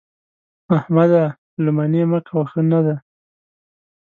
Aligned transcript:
احمده! 0.77 1.23
لو 1.63 1.71
منې 1.77 2.03
مه 2.11 2.19
کوه؛ 2.27 2.43
ښه 2.51 2.61
نه 2.71 2.79
ده. 2.85 2.95